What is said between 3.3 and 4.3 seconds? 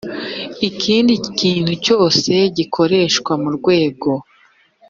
mu rwego